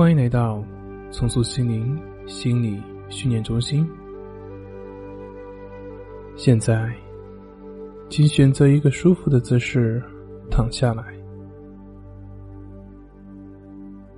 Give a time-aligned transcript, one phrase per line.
[0.00, 0.64] 欢迎来到
[1.10, 3.86] 重塑心灵心理训练中心。
[6.36, 6.90] 现在，
[8.08, 10.02] 请选择一个舒服的姿势
[10.50, 11.04] 躺下来，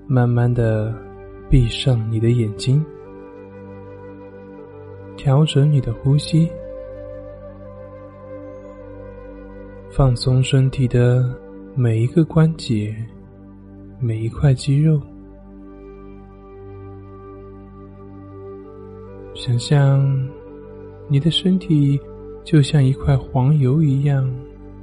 [0.06, 0.94] 慢慢的
[1.50, 2.80] 闭上你的眼睛，
[5.16, 6.48] 调整你的呼吸，
[9.90, 11.36] 放松身体的
[11.74, 12.94] 每一个关节，
[13.98, 15.02] 每一块肌肉。
[19.44, 20.00] 想象
[21.08, 22.00] 你的身体
[22.44, 24.32] 就像一块黄油一样，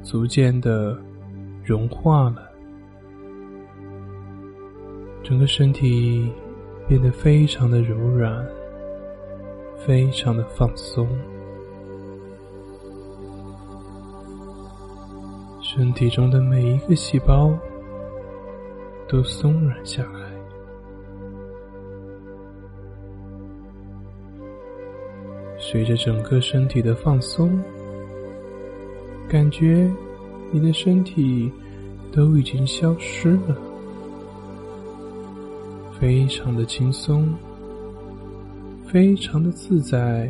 [0.03, 0.97] 逐渐的
[1.63, 2.49] 融化了，
[5.23, 6.29] 整个身体
[6.89, 8.45] 变得非常的柔软，
[9.77, 11.07] 非常的放松，
[15.61, 17.57] 身体中的每一个细胞
[19.07, 20.28] 都松软下来。
[25.71, 27.61] 随着整个身体的放松，
[29.27, 29.87] 感觉
[30.49, 31.51] 你的身体
[32.11, 33.55] 都已经消失了，
[35.99, 37.31] 非常的轻松，
[38.87, 40.27] 非常的自在，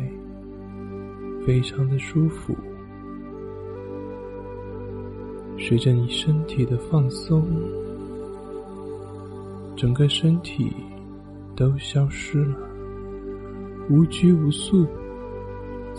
[1.46, 2.54] 非常的舒服。
[5.58, 7.42] 随着你身体的放松，
[9.74, 10.70] 整个身体
[11.56, 12.56] 都消失了，
[13.88, 14.86] 无拘无束。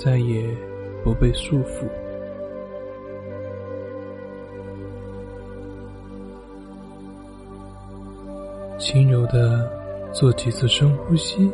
[0.04, 0.44] 再也
[1.04, 1.88] 不被束缚，
[8.80, 9.72] 轻柔的
[10.12, 11.52] 做几次深呼吸，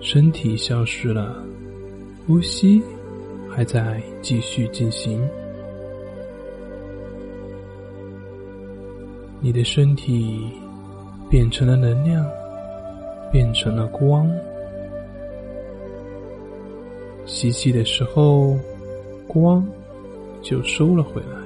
[0.00, 1.42] 身体消失了，
[2.26, 2.82] 呼吸
[3.48, 5.18] 还在继续进行，
[9.40, 10.52] 你的身体
[11.30, 12.22] 变成了能量，
[13.32, 14.30] 变成了光。
[17.32, 18.58] 吸气的时候，
[19.26, 19.66] 光
[20.42, 21.38] 就收了回来；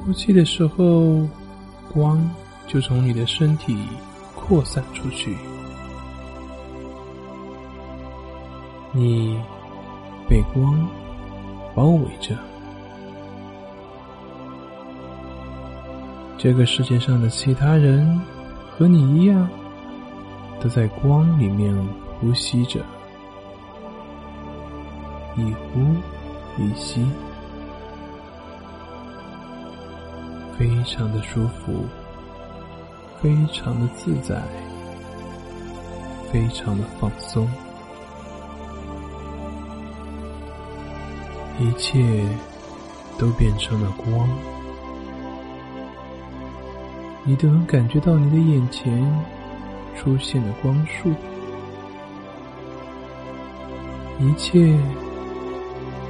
[0.00, 1.28] 呼气的时候，
[1.92, 2.24] 光
[2.68, 3.76] 就从你的身体
[4.32, 5.36] 扩散出去。
[8.92, 9.36] 你
[10.28, 10.88] 被光
[11.74, 12.36] 包围着。
[16.38, 18.20] 这个世界上的其他人
[18.70, 19.48] 和你一样，
[20.60, 21.76] 都在光里面。
[22.20, 22.84] 呼吸着，
[25.36, 25.80] 一呼
[26.60, 27.06] 一吸，
[30.58, 31.86] 非常的舒服，
[33.22, 34.42] 非常的自在，
[36.32, 37.48] 非常的放松，
[41.60, 42.26] 一切
[43.16, 44.28] 都变成了光，
[47.22, 49.08] 你都能感觉到你的眼前
[49.96, 51.14] 出现了光束。
[54.20, 54.76] 一切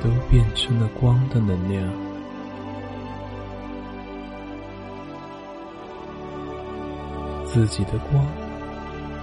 [0.02, 1.84] 都变成了光的能量，
[7.44, 8.24] 自己的光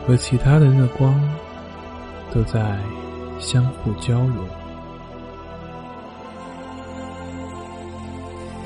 [0.05, 1.19] 和其他人的光
[2.31, 2.77] 都在
[3.39, 4.47] 相互交融，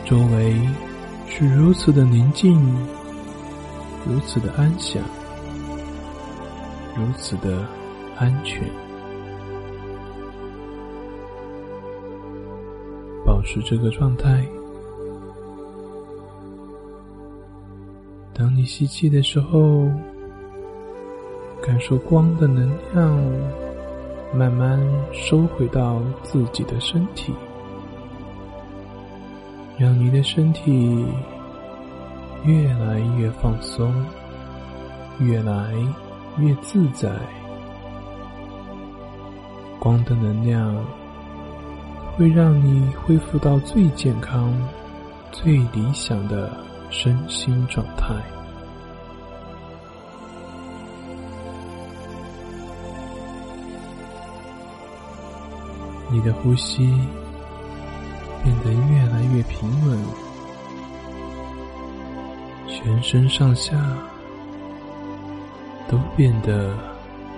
[0.04, 0.60] 周围
[1.30, 2.60] 是如此的宁静，
[4.06, 5.02] 如此的安详，
[6.98, 7.66] 如此的
[8.18, 8.68] 安全。
[13.40, 14.46] 保持这个状态。
[18.34, 19.90] 当你吸气的时候，
[21.62, 23.18] 感受光的能量
[24.34, 24.78] 慢慢
[25.14, 27.34] 收回到自己的身体，
[29.78, 31.06] 让你的身体
[32.44, 33.90] 越来越放松，
[35.18, 35.74] 越来
[36.40, 37.10] 越自在。
[39.80, 40.76] 光的能量。
[42.20, 44.54] 会让你恢复到最健康、
[45.32, 46.52] 最理想的
[46.90, 48.14] 身心状态。
[56.12, 56.88] 你的呼吸
[58.44, 59.98] 变得越来越平稳，
[62.68, 63.78] 全身上下
[65.88, 66.76] 都变得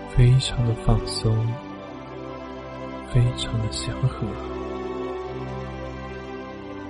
[0.10, 1.38] 非常的放松，
[3.14, 4.26] 非常的祥和。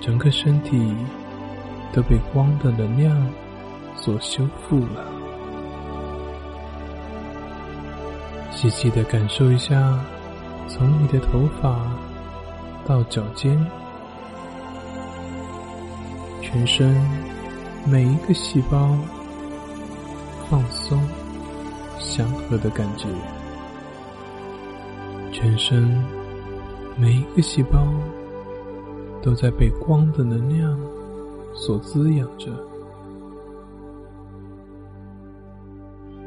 [0.01, 0.93] 整个身体
[1.93, 3.15] 都被光的能量
[3.95, 5.05] 所修复了。
[8.49, 9.99] 细细的感受一下，
[10.67, 11.79] 从你的头发
[12.85, 13.63] 到脚尖，
[16.41, 16.95] 全身
[17.85, 18.97] 每一个细胞
[20.49, 20.99] 放松、
[21.99, 23.07] 祥和的感觉，
[25.31, 26.03] 全身
[26.97, 27.87] 每一个细胞
[29.21, 30.77] 都在被光的能量
[31.53, 32.51] 所滋养着，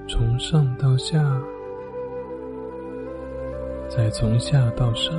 [0.09, 1.19] 从上到下，
[3.89, 5.13] 再从下到上，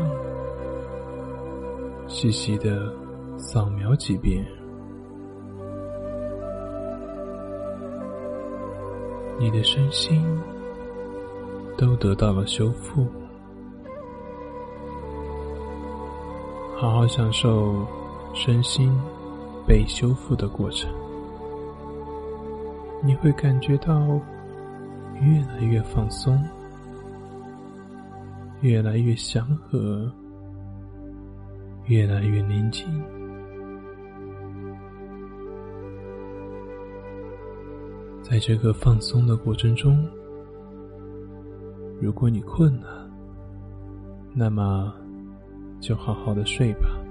[2.07, 2.93] 细细的
[3.37, 4.45] 扫描几遍。
[9.37, 10.23] 你的身心
[11.77, 13.05] 都得到了修复，
[16.85, 17.83] 好好享受
[18.31, 18.95] 身心
[19.65, 20.87] 被修复的过程，
[23.03, 24.21] 你会感觉到
[25.19, 26.39] 越来越放松，
[28.61, 30.07] 越来越祥和，
[31.85, 32.85] 越来越宁静。
[38.21, 40.07] 在这个放松的过程中，
[41.99, 43.09] 如果你困了，
[44.35, 44.93] 那么
[45.79, 47.04] 就好好的睡吧。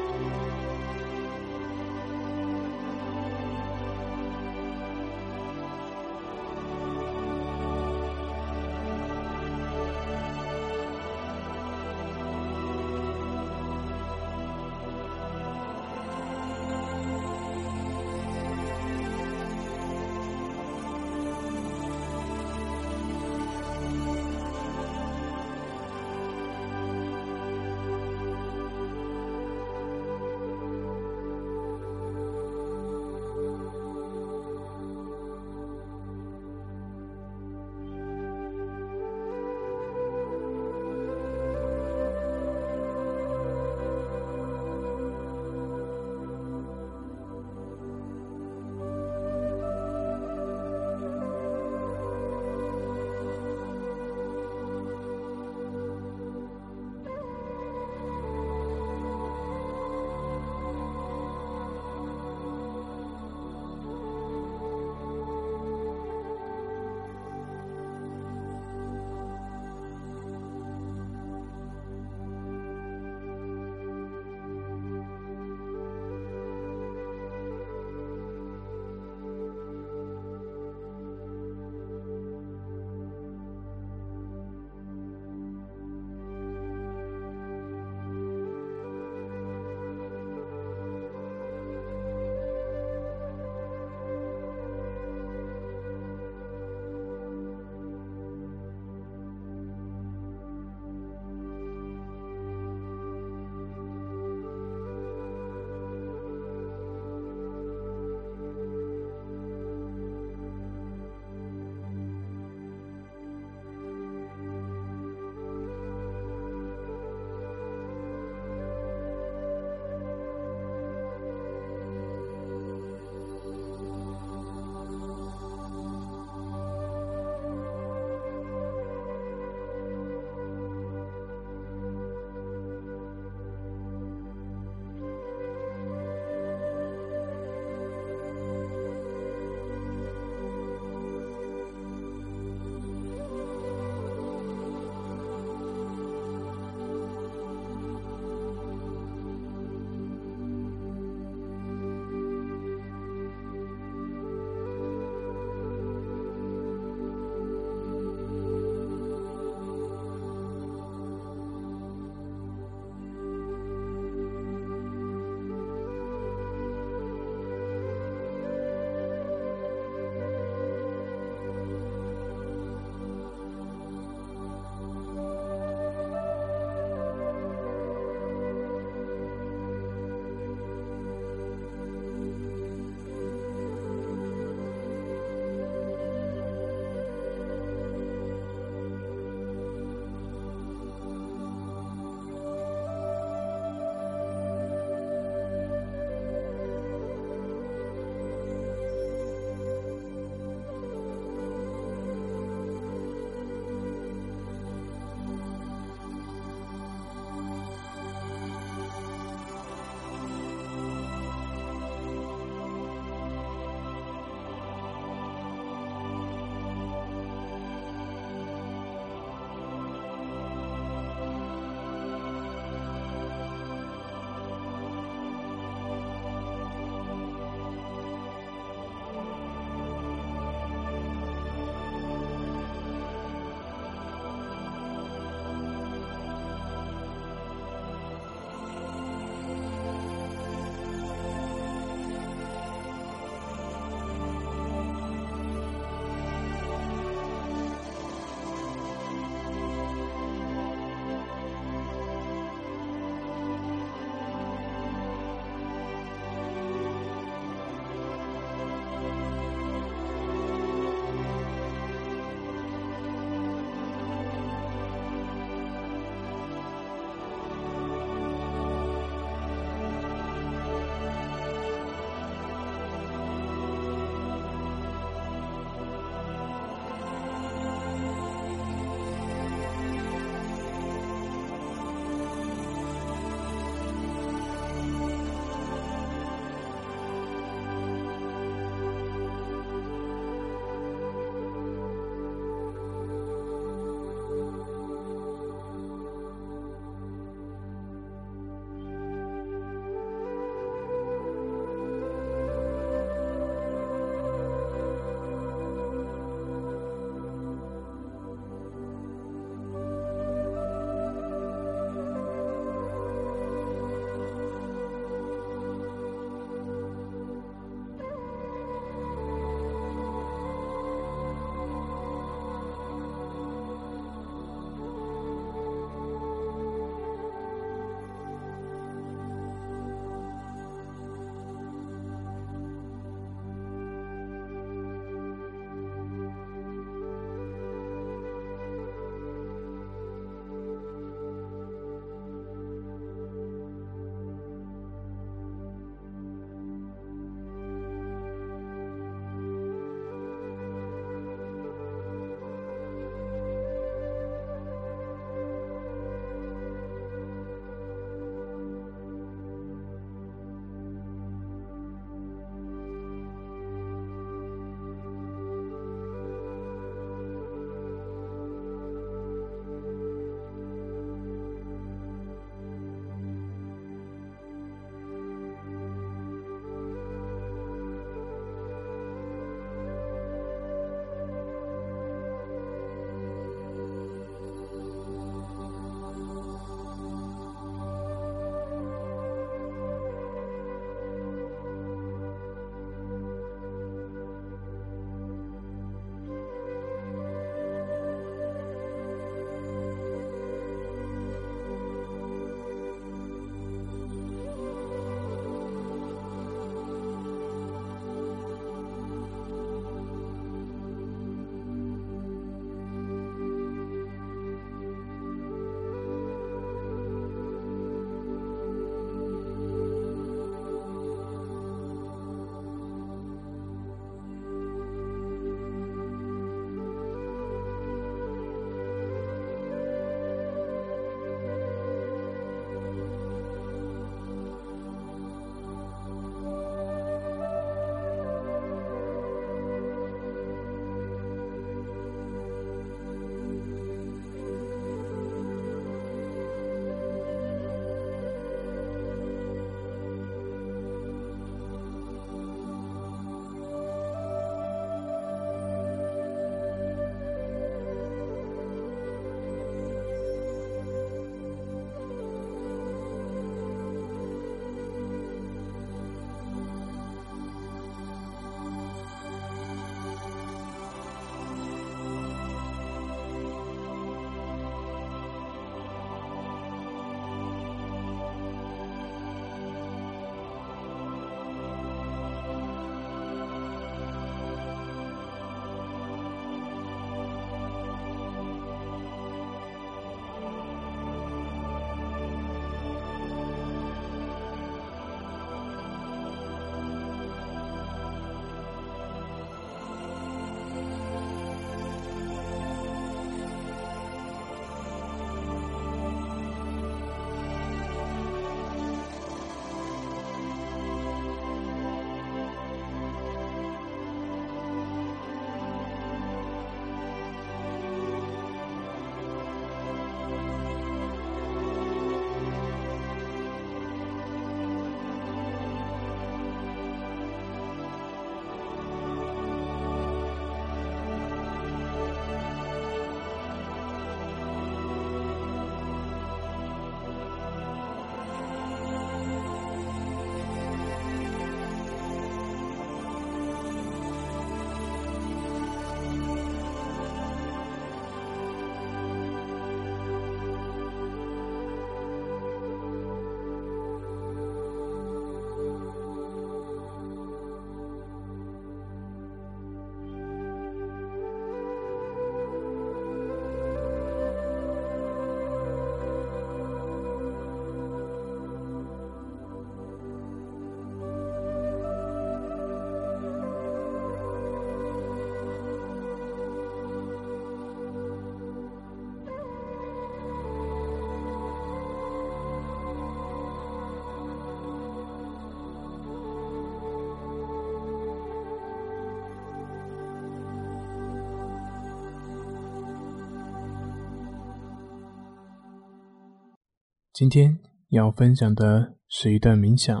[597.18, 600.00] 今天要分享的是一段冥想，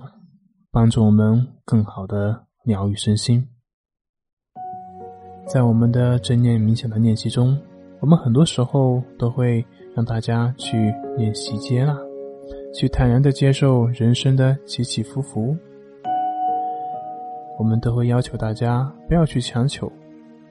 [0.70, 3.44] 帮助我们更好的疗愈身心。
[5.44, 7.60] 在我们的正念冥想的练习中，
[7.98, 11.98] 我们很多时候都会让大家去练习接纳，
[12.72, 15.56] 去坦然的接受人生的起起伏伏。
[17.58, 19.90] 我们都会要求大家不要去强求，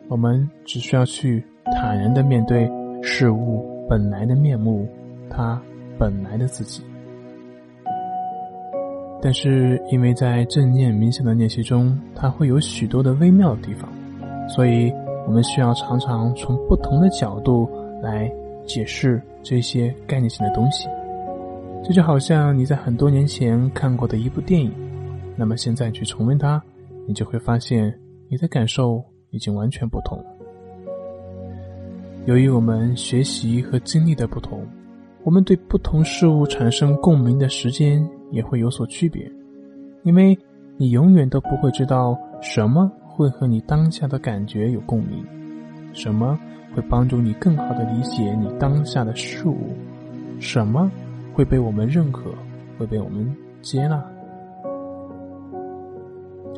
[0.10, 1.42] 我们只需要去
[1.78, 2.70] 坦然的面对
[3.02, 4.86] 事物本来的面目，
[5.30, 5.62] 它
[5.98, 6.84] 本来的自己。
[9.22, 13.92] 但是，因为在正念冥想的练习中，它会有许多的微妙的地方，
[14.48, 14.94] 所以
[15.26, 17.68] 我们需要常常从不同的角度
[18.02, 18.32] 来
[18.66, 20.88] 解释这些概念性的东西。
[21.84, 24.72] 这就好像你在很多年前看过的一部电影，
[25.36, 26.62] 那么现在去重温它。
[27.08, 27.98] 你就会发现，
[28.30, 30.24] 你的感受已经完全不同。
[32.26, 34.62] 由于我们学习和经历的不同，
[35.28, 39.30] 我们对不同事物产生共鸣的时间也会有所区别。
[40.04, 40.34] 因为
[40.78, 45.22] 你永远都不会知道什么会和你当下的感觉有共鸣，
[45.92, 46.40] 什么
[46.74, 49.58] 会帮助你更好的理解你当下的事物，
[50.40, 50.90] 什么
[51.34, 52.32] 会被我们认可，
[52.80, 53.30] 会被我们
[53.62, 54.02] 接纳。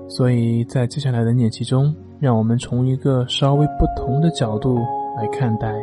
[0.08, 4.75] 所以在接下来的练习中，让我们从一个稍微不同的角度
[5.17, 5.73] 来看待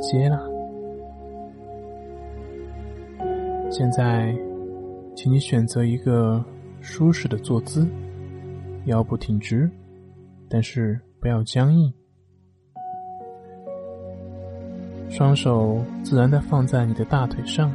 [0.00, 0.55] 接纳。
[3.68, 4.34] 现在，
[5.14, 6.42] 请你选择一个
[6.80, 7.86] 舒适的坐姿，
[8.86, 9.70] 腰部挺直，
[10.48, 11.92] 但是不要僵硬。
[15.08, 17.72] 双手自然的放在你的大腿上，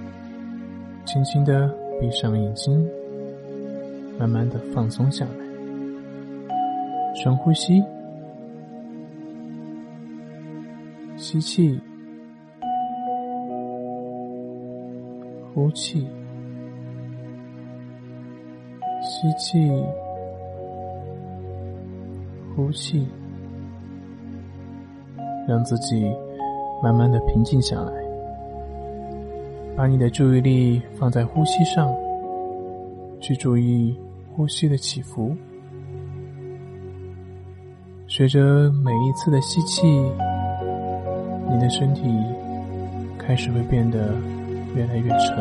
[1.06, 2.90] 轻轻的闭上眼睛，
[4.18, 5.32] 慢慢的放松下来。
[7.14, 7.84] 深呼吸，
[11.18, 11.80] 吸气，
[15.54, 16.08] 呼气，
[19.02, 19.70] 吸气，
[22.56, 23.06] 呼气，
[25.46, 26.10] 让自己
[26.82, 27.92] 慢慢的平静下来，
[29.76, 31.94] 把你的注意力放在呼吸上，
[33.20, 33.94] 去注意
[34.34, 35.36] 呼吸的起伏。
[38.08, 39.86] 随着每一次的吸气，
[41.50, 42.04] 你的身体
[43.18, 44.14] 开始会变得
[44.76, 45.38] 越来越沉，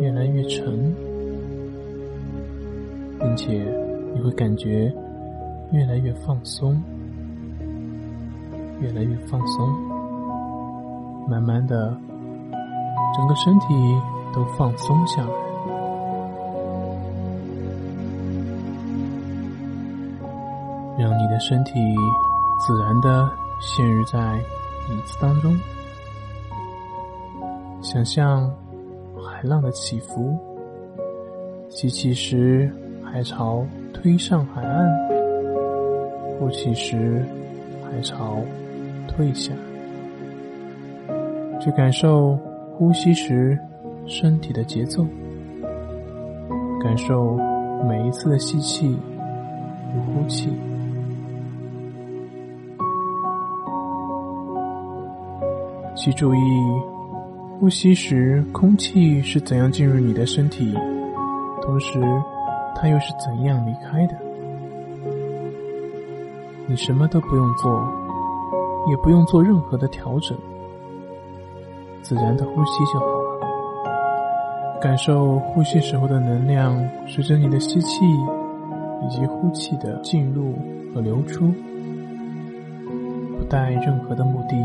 [0.00, 0.94] 越来越沉，
[3.18, 3.64] 并且
[4.14, 4.92] 你会感觉
[5.72, 6.80] 越来越放松，
[8.80, 9.68] 越来越放松，
[11.28, 11.96] 慢慢的，
[13.16, 13.66] 整个身体
[14.34, 15.32] 都放松下来。
[20.98, 21.72] 让你的身体
[22.58, 24.36] 自然的陷入在
[24.90, 25.58] 椅子当中，
[27.92, 28.48] 想象
[29.20, 30.38] 海浪的起伏，
[31.68, 32.70] 吸气时
[33.02, 34.88] 海潮推上海岸，
[36.38, 37.26] 呼气时
[37.82, 38.36] 海潮
[39.08, 39.52] 退下，
[41.60, 42.38] 去感受
[42.76, 43.58] 呼吸时
[44.06, 45.04] 身体的节奏，
[46.80, 47.36] 感受
[47.88, 50.48] 每一次的吸气与呼气。
[55.96, 56.38] 请注意，
[57.60, 60.74] 呼吸时空气是怎样进入你的身体，
[61.60, 62.00] 同时
[62.74, 64.16] 它又是怎样离开的。
[66.66, 67.70] 你什么都不用做，
[68.88, 70.34] 也不用做任何的调整，
[72.00, 74.80] 自然的呼吸就好了。
[74.80, 78.06] 感受呼吸时候的能量随着你的吸气
[79.04, 80.54] 以及呼气的进入
[80.94, 81.52] 和流出，
[83.36, 84.56] 不带任何的目的。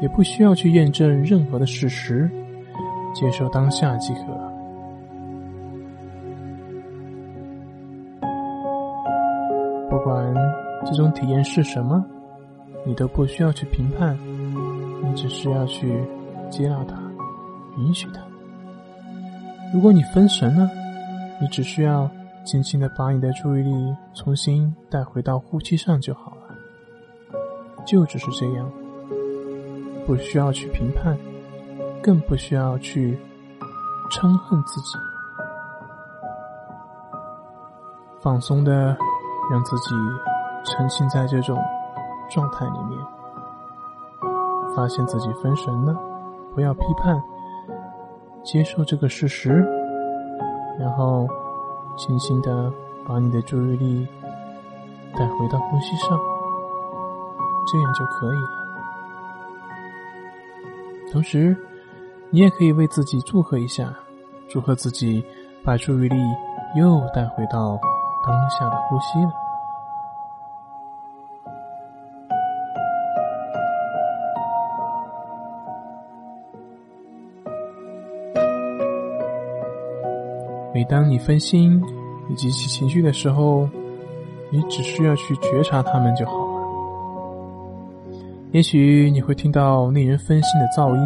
[0.00, 2.30] 也不需要去验证任何的事实，
[3.14, 4.20] 接受当下即可。
[9.88, 10.34] 不管
[10.84, 12.04] 这种体验是什么，
[12.84, 14.18] 你都不需要去评判，
[15.02, 16.02] 你只需要去
[16.50, 16.96] 接纳它，
[17.78, 18.20] 允许它。
[19.72, 20.70] 如果你分神了，
[21.40, 22.10] 你只需要
[22.44, 26.54] 轻轻的把你的注意力重新带回到呼吸上就好了，
[27.86, 28.70] 就只是这样。
[30.06, 31.18] 不需要去评判，
[32.02, 33.18] 更不需要去
[34.10, 34.98] 嗔恨自己，
[38.20, 38.96] 放松的
[39.50, 39.94] 让自己
[40.64, 41.58] 沉浸在这种
[42.30, 42.98] 状态里面，
[44.76, 45.94] 发现自己分神了，
[46.54, 47.22] 不要批判，
[48.42, 49.66] 接受这个事实，
[50.78, 51.26] 然后
[51.96, 52.70] 轻轻的
[53.06, 54.06] 把你的注意力
[55.16, 56.18] 带回到呼吸上，
[57.66, 58.63] 这样就可以了。
[61.14, 61.56] 同时，
[62.28, 63.94] 你也可以为自己祝贺一下，
[64.48, 65.24] 祝贺自己
[65.62, 66.16] 把注意力
[66.76, 67.78] 又带回到
[68.26, 69.30] 当下的呼吸了。
[80.74, 81.80] 每当你分心
[82.28, 83.68] 以及起情绪的时候，
[84.50, 86.43] 你只需要去觉察他们就好。
[88.54, 91.02] 也许你会听到令人分心的噪音，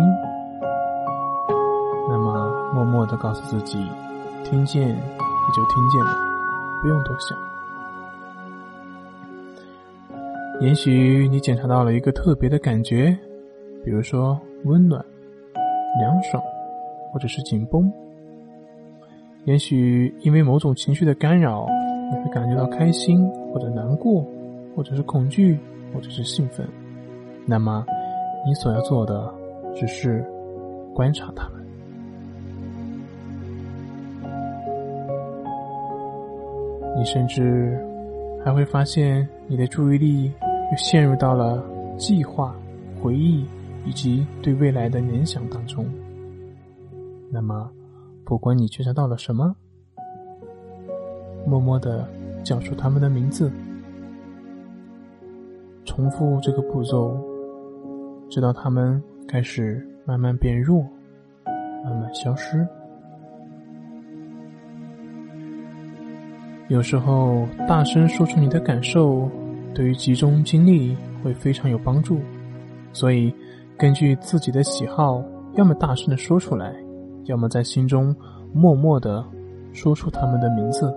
[2.07, 3.79] 那么默默的告诉自己，
[4.45, 4.95] 听见也
[5.57, 6.15] 就听见了，
[6.83, 7.39] 不用多想。
[10.61, 13.17] 也许你检查到了一个特别的感觉，
[13.83, 15.03] 比如说温暖、
[15.99, 16.43] 凉爽，
[17.15, 17.91] 或者是紧绷。
[19.45, 21.67] 也许因为某种情绪的干扰，
[22.13, 24.23] 你会感觉到开心，或者难过，
[24.77, 25.59] 或者是恐惧，
[25.95, 26.69] 或者是兴奋。
[27.51, 27.85] 那么，
[28.47, 29.33] 你所要做的
[29.75, 30.23] 只是
[30.95, 31.67] 观察他们。
[36.95, 37.83] 你甚至
[38.45, 40.27] 还会发现，你的注意力
[40.71, 41.65] 又陷入到了
[41.97, 42.55] 计划、
[43.01, 43.47] 回忆
[43.87, 45.87] 以及对未来的联想当中。
[47.31, 47.71] 那么。
[48.25, 49.57] 不管你觉察到了什么，
[51.47, 52.07] 默默的
[52.45, 53.51] 叫出他们的名字，
[55.87, 57.17] 重复这个步骤，
[58.29, 60.85] 直到他们开始慢慢变弱，
[61.85, 62.67] 慢慢消失。
[66.69, 69.29] 有时候，大声说出你的感受，
[69.75, 72.21] 对于集中精力会非常有帮助。
[72.93, 73.35] 所以，
[73.79, 76.75] 根据自己的喜好，要么大声的说出来。
[77.25, 78.14] 要么在心中
[78.55, 79.23] 默默的
[79.75, 80.91] 说出他们的名字。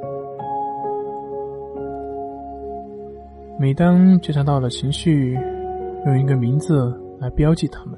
[3.60, 5.38] 每当觉察到了情绪，
[6.06, 7.98] 用一个名字来标记他们，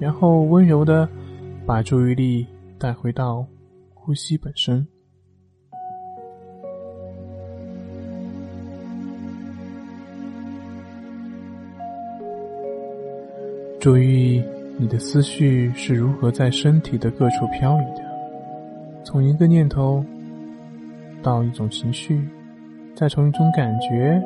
[0.00, 1.08] 然后温柔的
[1.64, 2.44] 把注意力
[2.76, 3.46] 带回到
[3.94, 4.84] 呼吸本身。
[13.78, 14.42] 注意。
[14.78, 18.02] 你的思绪是如何在身体的各处漂移的？
[19.04, 20.04] 从一个念头
[21.22, 22.26] 到一种情绪，
[22.96, 24.20] 再从一种感觉，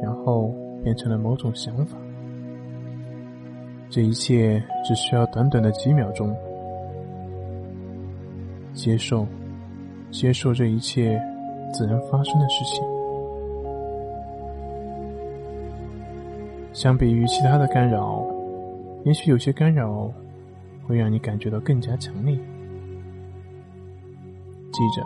[0.00, 0.54] 然后
[0.84, 1.96] 变成了某种想法。
[3.90, 6.34] 这一切只需要短短的几秒钟。
[8.74, 9.26] 接受，
[10.10, 11.20] 接受这一切
[11.72, 12.82] 自然发生的事情。
[16.72, 18.24] 相比于其他的干扰。
[19.04, 20.12] 也许有些干扰
[20.86, 22.36] 会让你感觉到更加强烈。
[24.72, 25.02] 记着，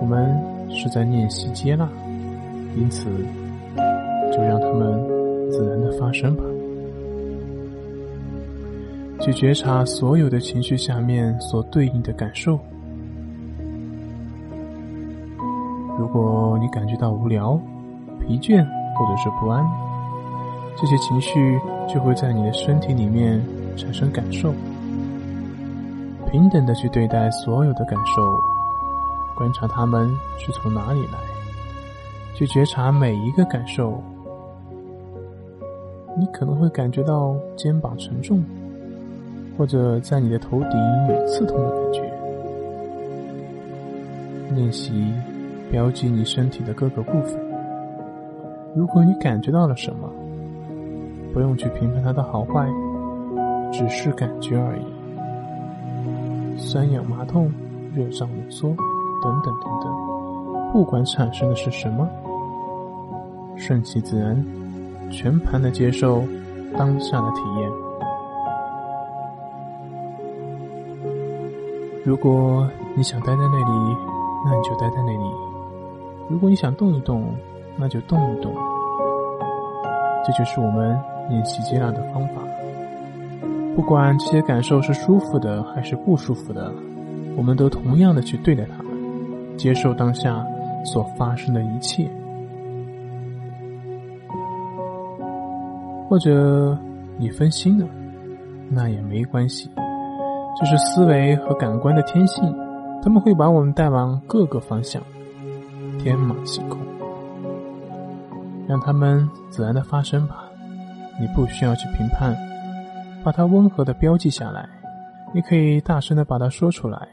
[0.00, 0.38] 我们
[0.70, 1.88] 是在练习接纳，
[2.76, 3.06] 因此
[4.32, 6.44] 就让他们自然的发生吧。
[9.28, 12.58] 去觉察所有的情绪下面所对应的感受。
[15.98, 17.60] 如果你感觉到无聊、
[18.20, 18.64] 疲倦
[18.94, 19.62] 或者是不安。
[20.78, 23.44] 这些情绪就会在你的身体里面
[23.76, 24.54] 产生感受，
[26.30, 28.22] 平等的去对待所有的感受，
[29.36, 31.18] 观察他们是从哪里来，
[32.34, 34.02] 去觉察每一个感受。
[36.18, 38.42] 你可能会感觉到肩膀沉重，
[39.58, 40.70] 或者在你的头顶
[41.08, 42.00] 有刺痛的感觉。
[44.54, 45.12] 练习
[45.70, 47.36] 标记你身体的各个部分。
[48.74, 50.08] 如果你感觉到了什么，
[51.34, 52.68] 不用去评判它的好坏，
[53.72, 54.82] 只是感觉而已。
[56.56, 57.50] 酸痒麻痛、
[57.94, 58.68] 热胀冷缩，
[59.22, 59.92] 等等等等，
[60.72, 62.08] 不管产生的是什么，
[63.56, 64.42] 顺其自然，
[65.10, 66.22] 全盘的接受
[66.76, 67.87] 当下的体验。
[72.08, 72.66] 如果
[72.96, 73.96] 你想待在那里，
[74.42, 75.30] 那你就待在那里；
[76.26, 77.34] 如果你想动一动，
[77.76, 78.50] 那就动一动。
[80.26, 80.98] 这就是我们。
[81.28, 82.40] 练习接纳的方法，
[83.76, 86.72] 不管这些感受是舒服的还是不舒服的，
[87.36, 90.42] 我们都同样的去对待它们，接受当下
[90.86, 92.08] 所发生的一切。
[96.08, 96.74] 或者
[97.18, 97.86] 你分心了，
[98.70, 99.68] 那也没关系，
[100.58, 102.52] 这是思维和感官的天性，
[103.00, 105.00] 他们会把我们带往各个方向，
[106.00, 106.80] 天马行空，
[108.66, 110.44] 让他们自然的发生吧。
[111.20, 112.36] 你不需要去评判，
[113.22, 114.68] 把它温和的标记下来。
[115.32, 117.06] 你可以大声的把它说出来，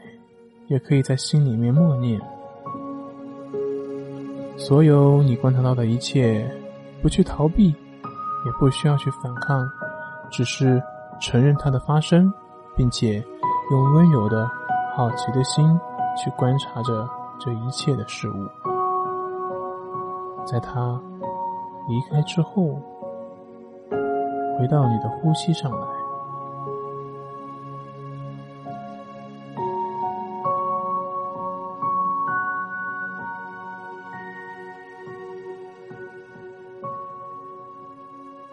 [0.66, 2.20] 也可以在心里面默念。
[4.56, 6.44] 所有你观察到的一切，
[7.00, 7.68] 不去逃避，
[8.44, 9.68] 也不需要去反抗，
[10.30, 10.82] 只是
[11.20, 12.32] 承认它的发生，
[12.74, 13.22] 并且
[13.70, 14.48] 用温柔的
[14.94, 15.78] 好奇的心
[16.16, 18.46] 去观察着这一切的事物。
[20.46, 21.00] 在它
[21.88, 22.80] 离开之后，
[24.58, 25.86] 回到你的呼吸上来。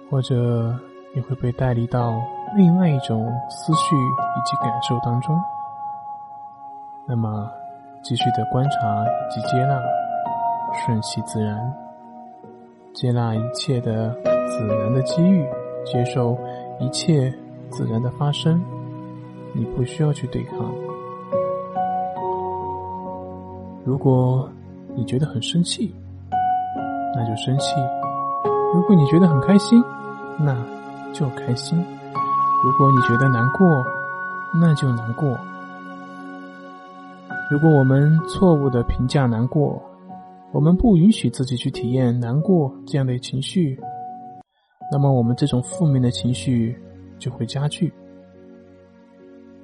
[0.09, 0.75] 或者
[1.15, 2.13] 你会被带离到
[2.55, 3.95] 另外一种思绪
[4.43, 5.35] 及感受当中，
[7.05, 7.49] 那么
[8.01, 9.81] 继续的观察以及接纳，
[10.85, 11.73] 顺其自然，
[12.93, 14.09] 接纳一切的
[14.47, 15.45] 自然的机遇，
[15.85, 16.37] 接受
[16.79, 17.33] 一切
[17.69, 18.63] 自然的发生，
[19.53, 20.59] 你不需要去对抗。
[23.85, 24.49] 如果
[24.95, 25.93] 你觉得很生气，
[27.15, 27.75] 那就生气；
[28.73, 29.83] 如果你觉得很开心，
[30.39, 30.55] 那
[31.13, 31.77] 就开心。
[32.63, 33.85] 如果你觉得难过，
[34.53, 35.37] 那就难过。
[37.51, 39.81] 如果我们错误的评价难过，
[40.51, 43.79] 我们不允许自己去体验难过这样的情绪，
[44.91, 46.77] 那么我们这种负面的情绪
[47.17, 47.91] 就会加剧。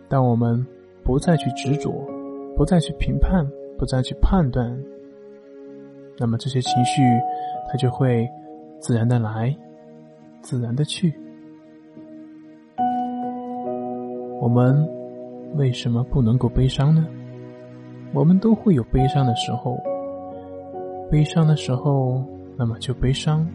[0.08, 0.66] 当我们
[1.04, 1.92] 不再去执着，
[2.56, 4.76] 不再去评判，不再去判断，
[6.18, 7.02] 那么这些情绪
[7.72, 8.28] 它就会
[8.80, 9.56] 自然的来。
[10.42, 11.14] 自然的去，
[14.40, 14.88] 我们
[15.56, 17.06] 为什么不能够悲伤呢？
[18.14, 19.78] 我们都会有悲伤的时候，
[21.12, 22.24] 悲伤的时候，
[22.58, 23.46] 那么就悲伤，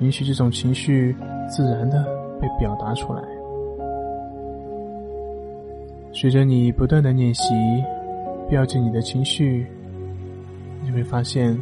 [0.00, 1.14] 允许这种情绪
[1.48, 2.04] 自然的
[2.40, 3.22] 被表达出来。
[6.12, 7.54] 随着你不断的练习，
[8.48, 9.66] 标记你的情绪，
[10.82, 11.58] 你会发现，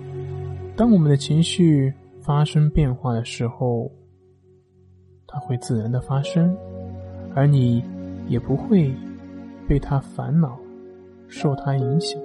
[0.77, 1.93] 当我们的情绪
[2.23, 3.91] 发生变化的时候。
[5.27, 6.57] 它会自然的发生，
[7.35, 7.83] 而你
[8.27, 8.95] 也不会
[9.69, 10.59] 被他烦恼，
[11.29, 12.21] 受他影响。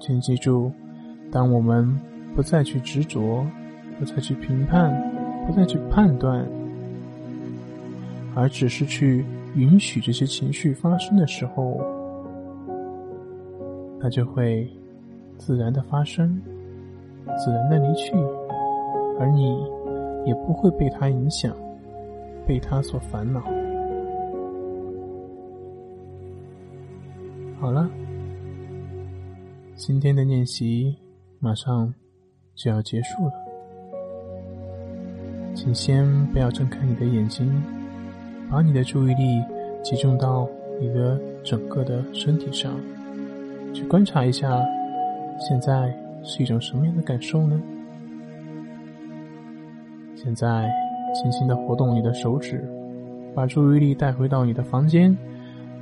[0.00, 0.72] 请记住，
[1.30, 1.96] 当我们
[2.34, 3.46] 不再去执着，
[3.98, 4.92] 不再去评判，
[5.46, 6.44] 不再去判断，
[8.34, 9.24] 而只是去
[9.54, 11.80] 允许这些情绪发生的时候，
[14.00, 14.68] 它就会
[15.38, 16.40] 自然的发生。
[17.38, 18.12] 自然的离去，
[19.20, 19.64] 而你
[20.24, 21.54] 也不会被他影响，
[22.46, 23.40] 被他所烦恼。
[27.60, 27.88] 好了，
[29.74, 30.96] 今天的练习
[31.38, 31.92] 马上
[32.54, 33.32] 就要结束了，
[35.54, 37.62] 请先不要睁开你的眼睛，
[38.50, 39.42] 把你的注意力
[39.82, 40.48] 集中到
[40.80, 42.74] 你的整个的身体上，
[43.72, 44.62] 去观察一下
[45.38, 45.96] 现在。
[46.24, 47.60] 是一种什么样的感受呢？
[50.22, 50.72] 现在，
[51.12, 52.64] 轻轻的活动你的手指，
[53.34, 55.16] 把注意力带回到你的房间，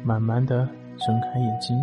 [0.03, 0.67] 慢慢的
[0.97, 1.77] 睁开眼睛，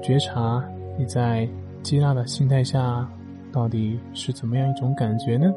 [0.00, 0.64] 觉察
[0.96, 1.48] 你在
[1.82, 3.04] 接纳的心态下
[3.50, 5.52] 到底是怎么样一种感觉呢？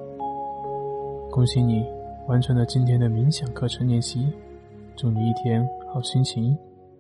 [1.30, 1.86] 恭喜你
[2.28, 4.34] 完成了今天的冥想课程练习，
[4.96, 6.58] 祝你一天好心情，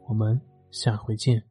[0.07, 0.39] 我们
[0.69, 1.41] 下回见。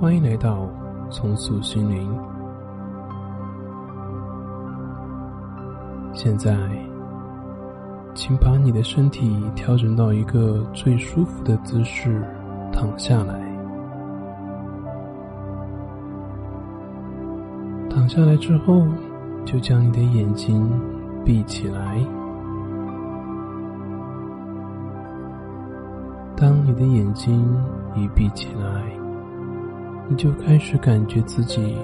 [0.00, 0.66] 欢迎来到
[1.10, 2.08] 重塑心灵。
[6.12, 6.56] 现在，
[8.14, 12.22] 请把你的身体调整到一个最舒服的姿势，
[12.72, 13.40] 躺下来。
[17.90, 18.86] 躺下来之后，
[19.44, 20.70] 就将你的眼睛
[21.24, 21.98] 闭起来。
[26.36, 27.44] 当你的眼睛
[27.94, 28.82] 一闭起来，
[30.06, 31.76] 你就开始感觉自己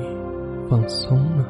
[0.69, 1.45] 放松了，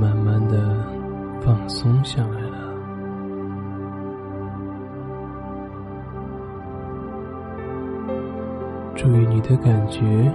[0.00, 0.74] 慢慢的
[1.42, 2.56] 放松下来了。
[8.94, 10.32] 注意你的感觉，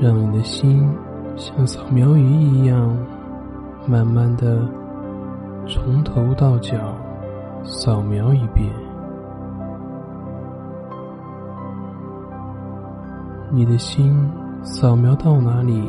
[0.00, 0.88] 让你的心
[1.36, 2.96] 像扫描仪一样，
[3.88, 4.60] 慢慢的
[5.66, 6.94] 从头到脚
[7.64, 8.72] 扫描一遍。
[13.50, 14.14] 你的心
[14.62, 15.82] 扫描到哪里，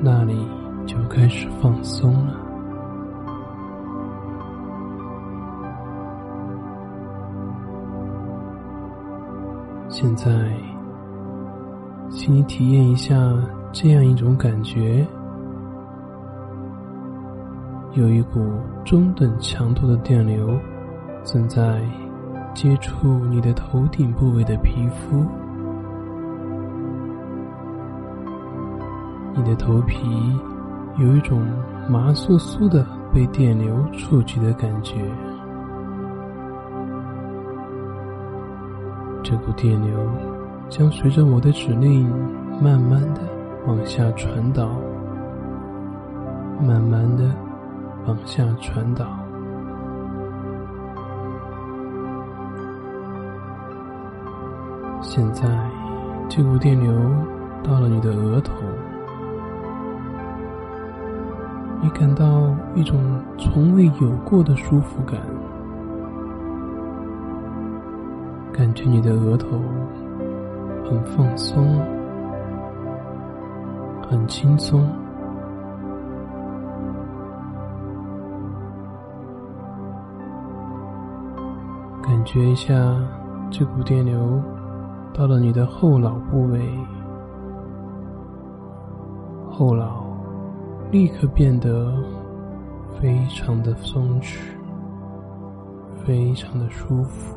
[0.00, 0.46] 那里
[0.86, 2.34] 就开始放松了。
[9.88, 10.52] 现在，
[12.10, 13.16] 请你体验一下
[13.72, 15.04] 这样一种感觉：
[17.94, 18.40] 有一股
[18.84, 20.56] 中等强度的电流
[21.24, 21.82] 正在
[22.54, 25.26] 接触你的头顶部位的皮肤，
[29.38, 30.04] 你的头皮
[30.96, 31.46] 有一种
[31.88, 32.84] 麻酥酥的
[33.14, 34.96] 被电流触及的感觉。
[39.22, 39.96] 这股电流
[40.68, 42.10] 将随着我的指令，
[42.60, 43.20] 慢慢的
[43.66, 44.70] 往下传导，
[46.60, 47.30] 慢慢的
[48.06, 49.06] 往下传导。
[55.00, 55.46] 现在，
[56.28, 56.92] 这股电流
[57.62, 58.52] 到了你的额头，
[61.80, 62.98] 你感到一种
[63.38, 65.20] 从未有过的舒服感。
[68.52, 69.46] 感觉你的额头
[70.84, 71.80] 很放松，
[74.10, 74.84] 很轻松。
[82.02, 82.74] 感觉一下
[83.50, 84.42] 这股电流
[85.14, 86.68] 到了你的后脑部位，
[89.48, 90.07] 后脑
[90.90, 91.94] 立刻变得
[92.98, 94.38] 非常的松弛，
[96.02, 97.36] 非常的舒服。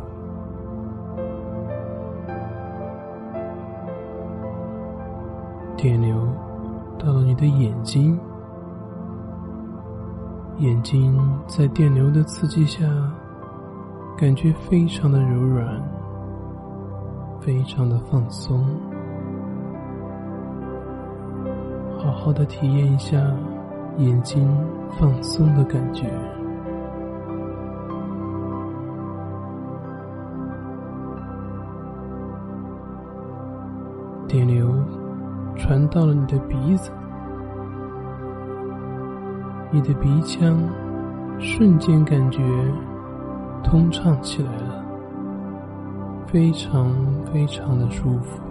[5.75, 6.15] 电流
[6.97, 8.17] 到了你的眼睛，
[10.59, 12.87] 眼睛在电流的刺激下，
[14.17, 15.81] 感觉非常的柔软，
[17.41, 18.65] 非常的放松。
[22.11, 23.17] 好好的体验一下
[23.97, 24.45] 眼睛
[24.99, 26.03] 放松的感觉。
[34.27, 34.69] 电流。
[35.57, 36.91] 传到了你的鼻子，
[39.69, 40.57] 你的鼻腔
[41.39, 42.41] 瞬间感觉
[43.63, 44.83] 通畅起来了，
[46.25, 46.91] 非常
[47.31, 48.41] 非常的舒服。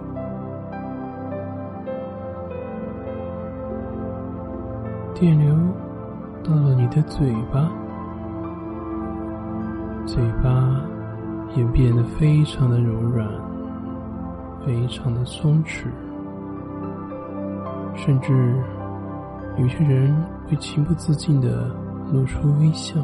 [5.21, 5.55] 电流
[6.43, 7.71] 到了你的嘴巴，
[10.03, 10.81] 嘴巴
[11.55, 13.29] 也变得非常的柔软，
[14.65, 15.85] 非常的松弛。
[17.93, 18.55] 甚至
[19.59, 20.11] 有些人
[20.47, 21.69] 会情不自禁的
[22.11, 22.99] 露出微笑。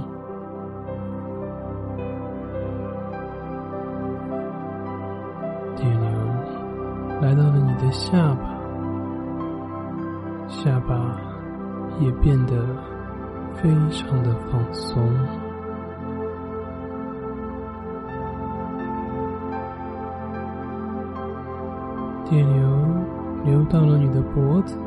[5.75, 6.09] 电流
[7.21, 8.57] 来到了你的下巴，
[10.47, 11.15] 下巴
[11.99, 12.65] 也变得
[13.55, 15.01] 非常的放松。
[22.29, 22.67] 电流
[23.45, 24.77] 流到了你的脖子。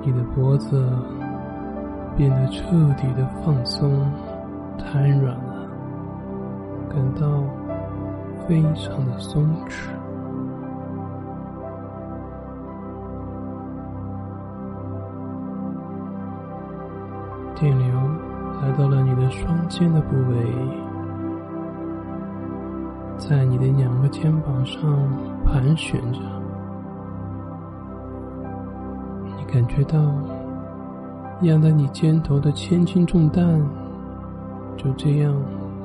[0.00, 0.88] 你的脖子
[2.16, 2.64] 变得彻
[2.96, 4.10] 底的放松、
[4.78, 5.68] 瘫软了，
[6.88, 7.42] 感到
[8.46, 9.90] 非常的松弛。
[19.68, 20.36] 肩的部位，
[23.18, 24.80] 在你的两个肩膀上
[25.44, 26.20] 盘旋着。
[29.36, 29.98] 你感觉到
[31.42, 33.60] 压在你肩头的千斤重担，
[34.76, 35.34] 就这样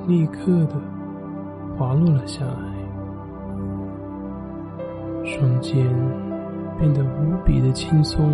[0.08, 0.76] 立刻的
[1.78, 2.54] 滑落了下来，
[5.26, 5.86] 双肩
[6.80, 8.26] 变得无比的轻松，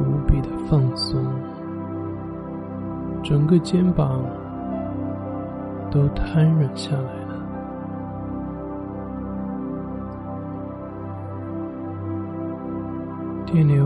[0.00, 1.22] 无比的放松，
[3.28, 4.22] 整个肩膀
[5.90, 7.34] 都瘫软下来了。
[13.44, 13.84] 电流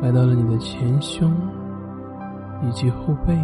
[0.00, 1.30] 来到了你的前胸
[2.66, 3.36] 以及后背，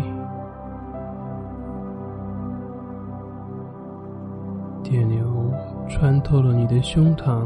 [4.83, 5.53] 电流
[5.91, 7.43] 穿透了你的胸膛，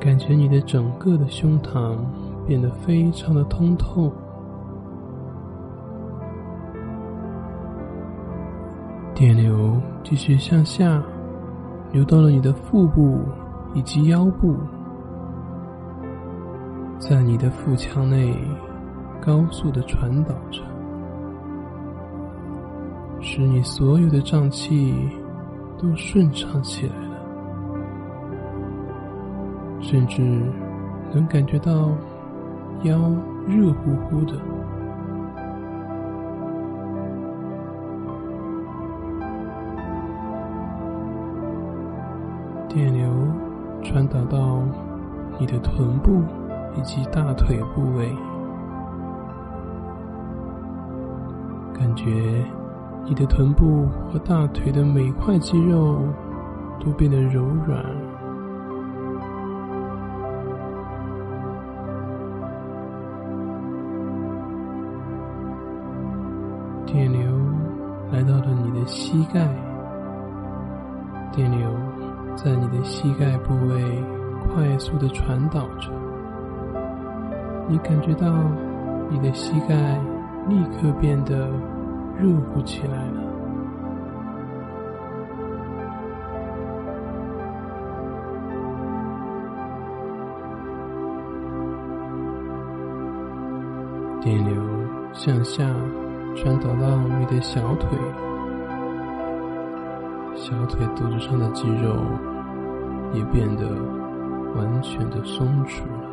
[0.00, 1.98] 感觉你的整个的胸膛
[2.46, 4.10] 变得非常的通透。
[10.08, 11.02] 继续向下
[11.90, 13.18] 流到了你的腹部
[13.74, 14.54] 以及腰部。
[16.96, 18.32] 在你的腹腔内
[19.20, 20.62] 高速的传导着，
[23.20, 24.94] 使你所有的脏器
[25.76, 27.16] 都顺畅起来了，
[29.80, 30.22] 甚至
[31.12, 31.90] 能感觉到
[32.84, 33.10] 腰
[33.48, 34.34] 热乎乎的。
[42.76, 43.08] 电流
[43.82, 44.60] 传导到
[45.38, 46.22] 你的臀部。
[46.78, 48.14] 以及大腿部位，
[51.72, 52.04] 感觉
[53.06, 56.02] 你的臀部和大腿的每块肌肉
[56.78, 57.82] 都变得柔软。
[66.84, 67.22] 电流
[68.12, 69.48] 来到了你的膝盖，
[72.88, 73.82] 膝盖部位
[74.48, 75.90] 快速的传导着，
[77.68, 78.32] 你感觉到
[79.10, 80.00] 你的膝盖
[80.48, 81.50] 立刻变得
[82.16, 83.20] 热乎起来了。
[94.20, 94.62] 电流
[95.12, 95.64] 向下。
[96.38, 97.98] 传导到你的小腿，
[100.34, 101.96] 小腿肚子上的肌肉
[103.12, 103.66] 也变得
[104.54, 106.06] 完全的松弛了。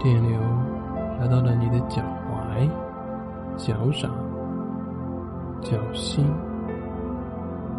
[0.00, 0.38] 电流
[1.20, 2.68] 来到了你的脚踝、
[3.56, 4.10] 脚掌、
[5.60, 6.26] 脚心、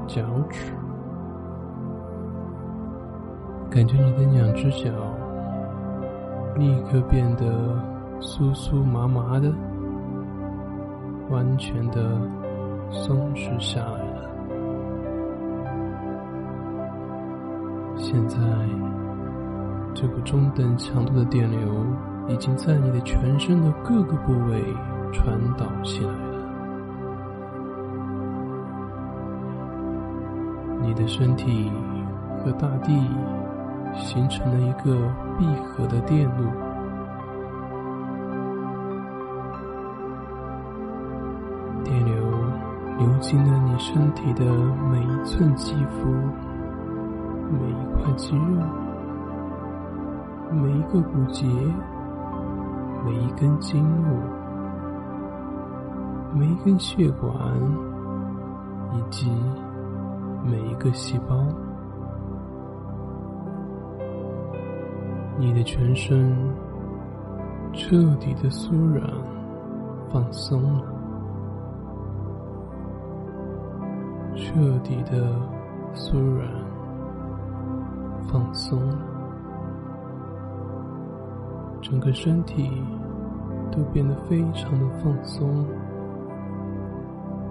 [0.07, 0.71] 脚趾，
[3.69, 4.91] 感觉你的两只脚。
[6.55, 7.75] 立刻变得
[8.21, 9.51] 酥酥麻麻的，
[11.31, 12.21] 完全的
[12.93, 14.29] 松弛下来了。
[17.97, 18.37] 现在，
[19.93, 21.59] 这个中等强度的电流
[22.27, 24.63] 已经在你的全身的各个部位
[25.11, 26.17] 传导起来了。
[30.81, 31.69] 你的身体
[32.39, 32.93] 和大地。
[33.95, 36.49] 形成了一个闭合的电路，
[42.99, 44.45] 流进了你身体的
[44.91, 46.09] 每一寸肌肤、
[47.49, 48.61] 每一块肌肉、
[50.51, 51.45] 每一个骨节、
[53.03, 54.13] 每一根筋络、
[56.33, 57.31] 每一根血管
[58.93, 59.31] 以及
[60.43, 61.35] 每一个细胞。
[65.35, 66.31] 你的全身
[67.73, 69.03] 彻底的酥软、
[70.11, 70.92] 放松了，
[74.53, 75.35] 彻底的
[75.95, 76.47] 酥软、
[78.31, 78.95] 放松了，
[81.81, 82.69] 整个身体
[83.71, 85.65] 都变得非常的放松，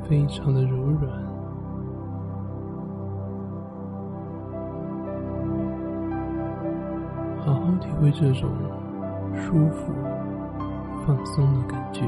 [0.05, 1.11] 非常的柔软。
[7.40, 8.48] 好好体会这种
[9.34, 9.92] 舒服、
[11.05, 12.05] 放松的感觉。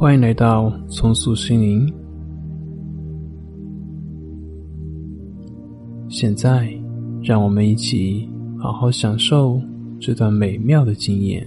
[0.00, 1.86] 欢迎来到重塑心灵。
[6.08, 6.72] 现在，
[7.22, 8.26] 让我们一起
[8.58, 9.60] 好好享受
[10.00, 11.46] 这段美妙的经验。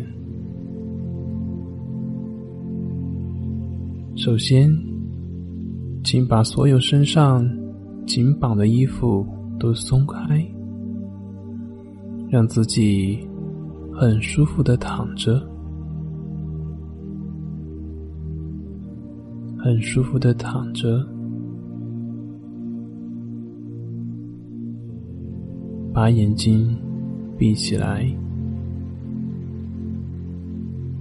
[4.16, 4.72] 首先，
[6.04, 7.44] 请把所有身上
[8.06, 9.26] 紧绑的衣服
[9.60, 10.48] 都松开，
[12.30, 13.18] 让自己
[13.92, 15.42] 很舒服的躺着，
[19.64, 21.08] 很舒服的躺着，
[25.94, 26.78] 把眼睛
[27.38, 28.06] 闭起来，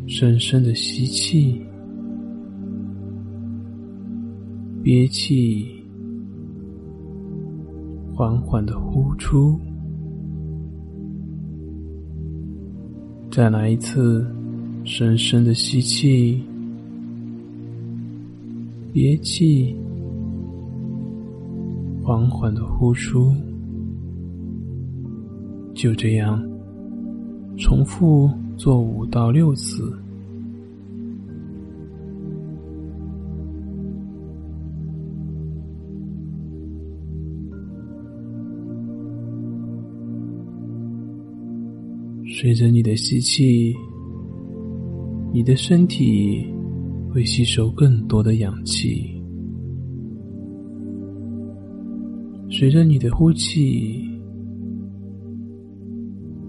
[0.07, 1.61] 深深的吸气。
[4.81, 5.67] 憋气，
[8.15, 9.59] 缓缓的呼出。
[13.29, 14.25] 再来一次，
[14.85, 16.41] 深深的吸气，
[18.93, 19.75] 憋气，
[22.03, 23.33] 缓缓的呼出。
[25.75, 26.39] 就这样，
[27.57, 29.99] 重复做五到六次。
[42.27, 43.75] 随着你的吸气，
[45.33, 46.45] 你的身体
[47.13, 49.21] 会吸收更多的氧气；
[52.51, 54.03] 随着你的呼气，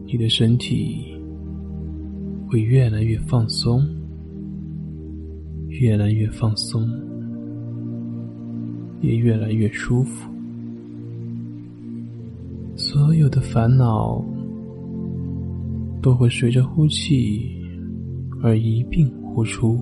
[0.06, 1.04] 你的身体
[2.48, 3.86] 会越来越放松，
[5.68, 6.90] 越来越放松，
[9.02, 10.32] 也越来越舒服。
[12.78, 14.24] 所有的烦恼。
[16.02, 17.50] 都会随着呼气
[18.42, 19.80] 而一并呼出。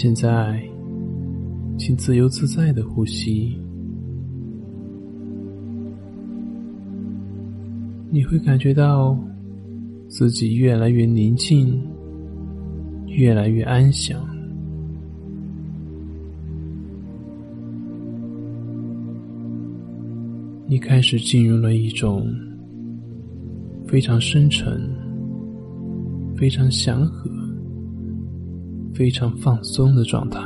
[0.00, 0.62] 现在，
[1.76, 3.58] 请自由自在的呼吸。
[8.08, 9.18] 你会感觉到
[10.06, 11.82] 自己越来越宁静，
[13.08, 14.24] 越来越安详。
[20.68, 22.24] 你开始进入了一种
[23.88, 24.80] 非常深沉、
[26.36, 27.28] 非常祥和、
[28.98, 30.40] 非常放松的状态。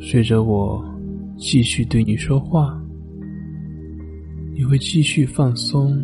[0.00, 0.84] 随着我。
[1.36, 2.80] 继续对你说话，
[4.54, 6.00] 你会继续放松，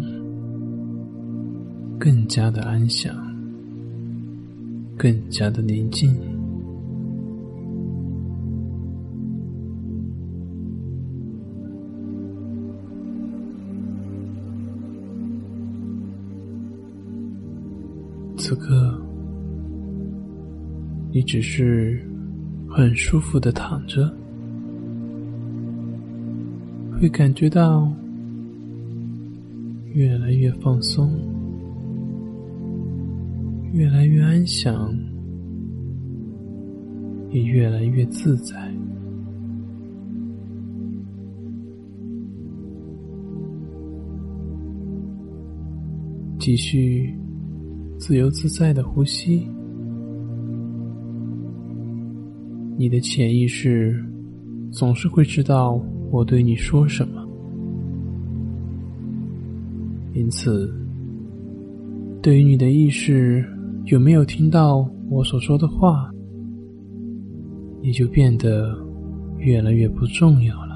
[2.01, 3.14] 更加的安详，
[4.99, 6.12] 更加的宁静。
[18.51, 19.01] 此刻，
[21.12, 22.05] 你只是
[22.68, 24.12] 很舒服的躺着。
[27.01, 27.88] 会感觉到
[29.94, 31.16] 越来越放松，
[33.72, 34.92] 越来越安详，
[37.30, 38.57] 也越来越自在。
[46.40, 47.14] 继续
[48.01, 49.46] 自由自在的呼吸，
[52.78, 54.03] 你的潜意识
[54.72, 55.78] 总是会知道。
[56.11, 57.24] 我对你说什么？
[60.14, 60.74] 因此，
[62.20, 63.46] 对于你的意识
[63.84, 66.11] 有没有听到我所说的话，
[67.82, 68.76] 也就变得
[69.38, 70.69] 越来越不重要了。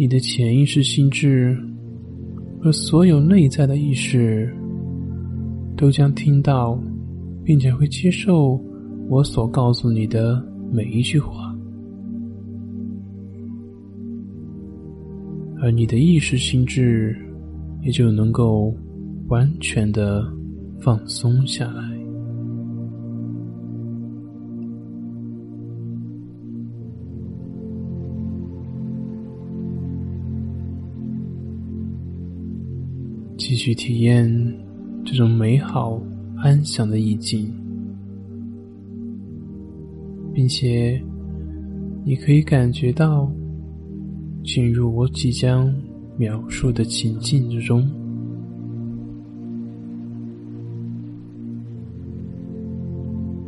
[0.00, 1.54] 你的潜意识心智
[2.58, 4.50] 和所有内在的意识
[5.76, 6.80] 都将听到。
[7.42, 8.60] 并且会接受
[9.08, 10.40] 我所告诉你的
[10.70, 11.52] 每一句话，
[15.60, 17.16] 而你的意识心智
[17.82, 18.72] 也就能够
[19.26, 20.22] 完全的
[20.80, 21.89] 放松下来。
[33.62, 34.26] 去体验
[35.04, 36.00] 这种美好。
[36.42, 37.52] 安详的意境，
[40.32, 40.98] 并且
[42.02, 43.30] 你可以感觉到
[44.42, 45.70] 进入我即将
[46.16, 47.86] 描述的情境之中，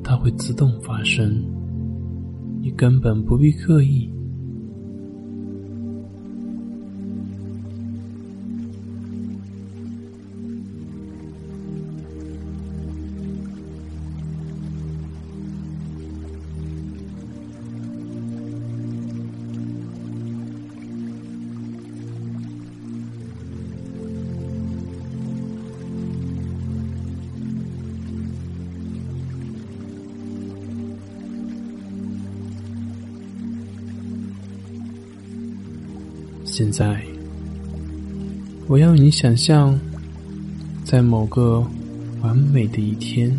[0.05, 1.43] 它会自动发生，
[2.61, 4.11] 你根本不必刻意。
[36.55, 37.03] 现在，
[38.69, 39.81] 我要你想象，
[40.85, 41.67] 在某个
[42.21, 43.35] 完美的一天，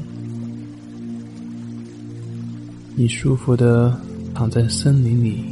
[2.95, 3.95] 你舒服的
[4.33, 5.43] 躺在森林里，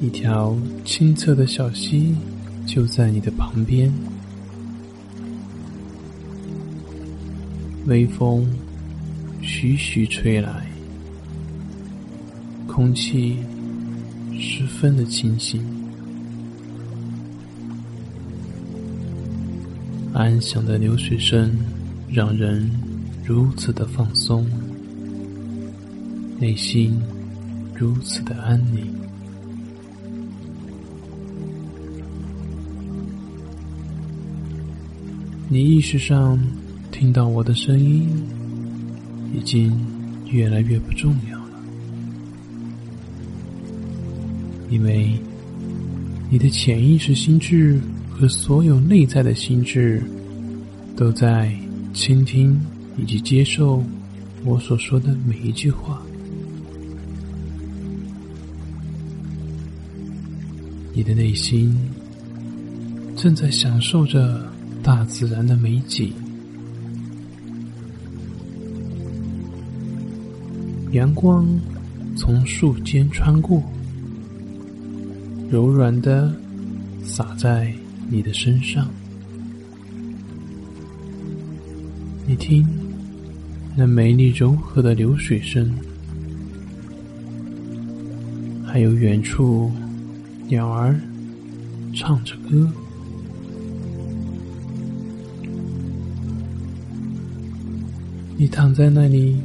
[0.00, 2.12] 一条清澈的小溪
[2.66, 3.88] 就在你的旁边，
[7.86, 8.44] 微风
[9.40, 10.69] 徐徐吹来。
[12.80, 13.36] 空气
[14.38, 15.62] 十分的清新，
[20.14, 21.54] 安详的流水声
[22.08, 22.70] 让人
[23.22, 24.46] 如此的放松，
[26.38, 26.98] 内心
[27.74, 28.90] 如此的安宁。
[35.50, 36.40] 你意识上
[36.90, 38.08] 听到我的声音，
[39.34, 39.70] 已经
[40.30, 41.29] 越来越不重要。
[44.70, 45.12] 因为
[46.30, 50.00] 你的潜意识心智和所有内在的心智，
[50.96, 51.52] 都在
[51.92, 52.58] 倾听
[52.96, 53.82] 以及接受
[54.44, 56.00] 我所说的每一句话。
[60.92, 61.76] 你的内心
[63.16, 64.48] 正在享受着
[64.82, 66.12] 大自然的美景，
[70.92, 71.48] 阳光
[72.16, 73.60] 从树间穿过。
[75.50, 76.32] 柔软的
[77.02, 77.74] 洒在
[78.08, 78.88] 你的身上，
[82.24, 82.64] 你听
[83.76, 85.68] 那美丽柔和的流水声，
[88.64, 89.72] 还有远处
[90.46, 90.94] 鸟儿
[91.96, 92.70] 唱着歌。
[98.36, 99.36] 你躺在那里，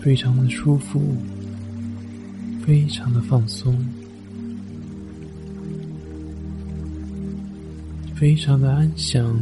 [0.00, 1.00] 非常的舒服，
[2.66, 3.78] 非常的放松。
[8.18, 9.38] 非常的安详，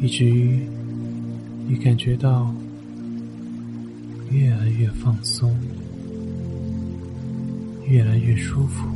[0.00, 0.66] 以至于
[1.68, 2.50] 你感觉到
[4.30, 5.54] 越来越放松，
[7.86, 8.88] 越来越舒服。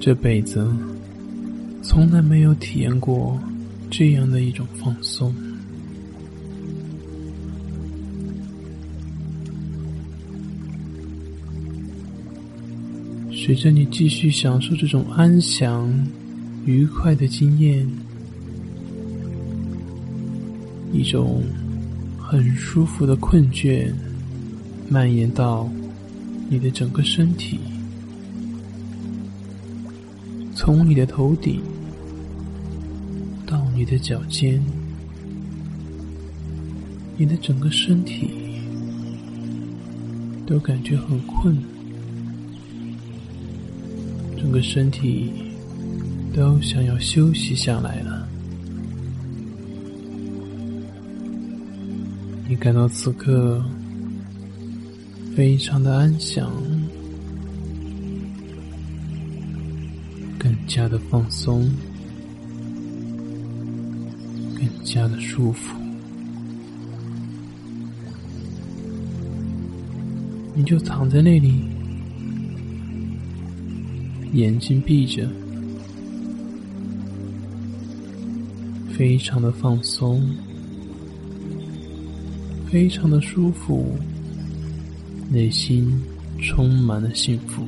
[0.00, 0.74] 这辈子
[1.82, 3.38] 从来没有体验过
[3.90, 5.34] 这样的一种放松。
[13.44, 15.92] 随着你继续享受这种安详、
[16.64, 17.86] 愉快的经验，
[20.94, 21.42] 一种
[22.18, 23.92] 很舒服的困倦
[24.88, 25.70] 蔓延到
[26.48, 27.60] 你的整个身体，
[30.54, 31.60] 从你的头顶
[33.44, 34.58] 到你的脚尖，
[37.18, 38.30] 你的整个身体
[40.46, 41.54] 都感觉很困。
[44.54, 45.32] 整个身体
[46.32, 48.28] 都想要休息下来了。
[52.48, 53.60] 你感到此刻
[55.34, 56.52] 非常的安详，
[60.38, 61.68] 更加的放松，
[64.54, 65.76] 更加的舒服。
[70.54, 71.73] 你就躺在那里。
[74.34, 75.30] 眼睛闭着，
[78.92, 80.28] 非常的放松，
[82.68, 83.96] 非常的舒服，
[85.30, 85.88] 内心
[86.40, 87.62] 充满了幸福，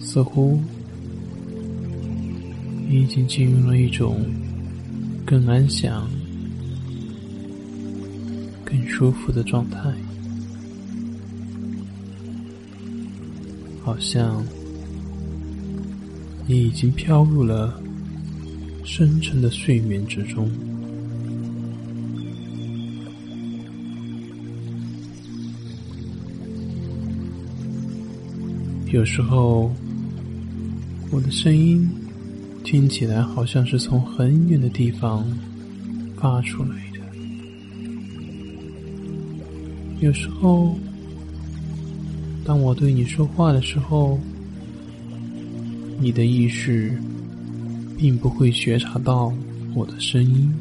[0.00, 0.60] 似乎
[2.88, 4.26] 你已经进入了一种
[5.24, 6.10] 更安详、
[8.64, 9.94] 更舒服的状态。
[13.90, 14.40] 好像
[16.46, 17.82] 你已经飘入了
[18.84, 20.48] 深沉的睡眠之中。
[28.92, 29.74] 有时候，
[31.10, 31.90] 我的声音
[32.62, 35.26] 听起来好像是从很远的地方
[36.16, 37.00] 发出来的。
[39.98, 40.78] 有时候，
[42.50, 44.18] 当我对你说话的时候，
[46.00, 47.00] 你的意识
[47.96, 49.32] 并不会觉察到
[49.72, 50.52] 我的声音。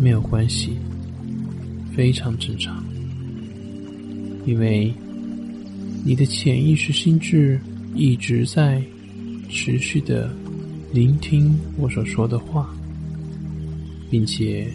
[0.00, 0.78] 没有关系，
[1.94, 2.82] 非常正常，
[4.46, 4.90] 因为。
[6.02, 7.60] 你的潜意识心智
[7.94, 8.82] 一直在
[9.50, 10.32] 持续的
[10.92, 12.74] 聆听我所说的话，
[14.08, 14.72] 并且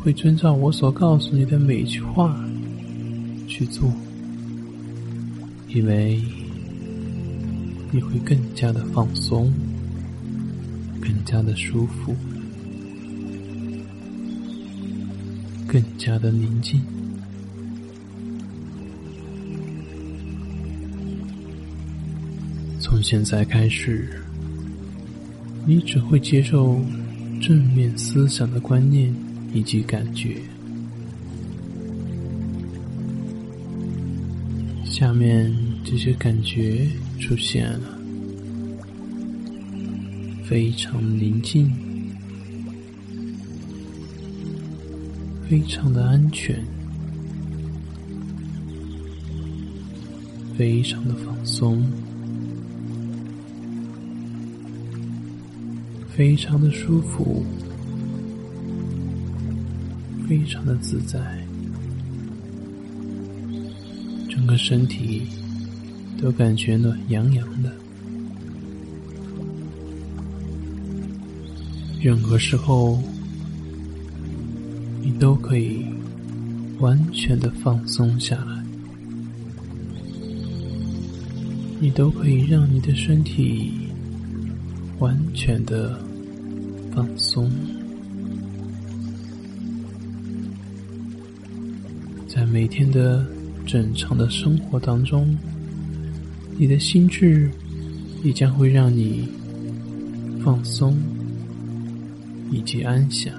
[0.00, 2.43] 会遵照我所告诉你的每句话
[3.54, 3.88] 去做，
[5.68, 6.20] 因为
[7.92, 9.52] 你会更加的放松，
[11.00, 12.16] 更加的舒服，
[15.68, 16.82] 更加的宁静。
[22.80, 24.20] 从现在开始，
[25.64, 26.80] 你只会接受
[27.40, 29.14] 正面思想的观念
[29.52, 30.42] 以及感觉。
[35.04, 36.88] 下面这些感觉
[37.20, 37.98] 出现了，
[40.46, 41.70] 非常宁静，
[45.46, 46.58] 非常的安全，
[50.56, 51.86] 非常的放松。
[56.16, 57.44] 非常的舒服，
[60.26, 61.43] 非常的自在，
[64.34, 65.22] 整个身体
[66.20, 67.72] 都感觉暖洋洋的。
[72.00, 73.00] 任何时候，
[75.02, 75.84] 你都可以
[76.80, 78.64] 完全的放松下来，
[81.80, 83.72] 你都可以让你的身体。
[85.00, 86.00] 完全的
[86.94, 87.50] 放松，
[92.28, 93.26] 在每天的
[93.66, 95.36] 正常的生活当中，
[96.56, 97.50] 你的心智
[98.22, 99.28] 也将会让你
[100.44, 100.96] 放松
[102.50, 103.32] 以及安详。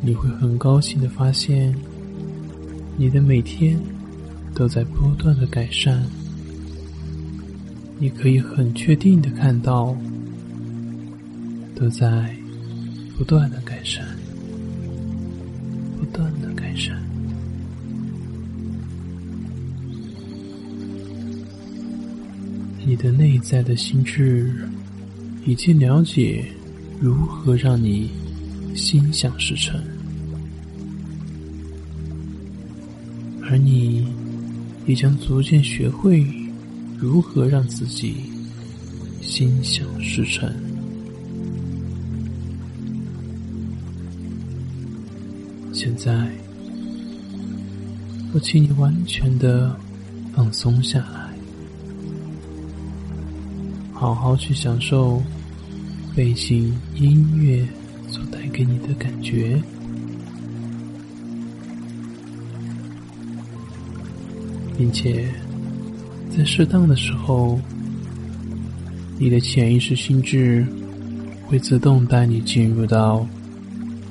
[0.00, 1.74] 你会很高兴的发现，
[2.96, 3.78] 你的每天
[4.54, 6.02] 都在不断的改善。
[8.00, 9.96] 你可以很确定的看到，
[11.74, 12.32] 都在
[13.16, 14.06] 不断的改善，
[15.98, 16.96] 不断的改善。
[22.86, 24.50] 你的内在的心智
[25.44, 26.44] 已经了解
[27.00, 28.10] 如何让你
[28.74, 29.78] 心想事成。
[33.42, 34.06] 而你
[34.86, 36.24] 也将逐渐学会
[37.00, 38.16] 如何让自己
[39.22, 40.52] 心想事成。
[45.72, 46.28] 现在，
[48.34, 49.78] 我请你完全的
[50.34, 51.32] 放松下来，
[53.92, 55.22] 好好去享受
[56.16, 57.64] 背景音乐
[58.08, 59.62] 所带给你的感觉。
[64.76, 65.28] 并且，
[66.36, 67.60] 在适当的时候，
[69.18, 70.64] 你的潜意识心智
[71.46, 73.26] 会自动带你进入到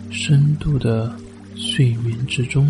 [0.10, 1.16] 深度的
[1.56, 2.70] 睡眠之中。